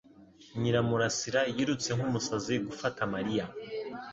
Nyiramurasira 0.59 1.41
yirutse 1.55 1.89
nk'umusazi 1.97 2.55
gufata 2.67 2.99
Mariya. 3.13 3.45